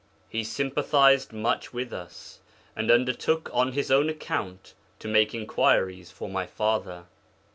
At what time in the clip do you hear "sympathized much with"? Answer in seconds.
0.43-1.93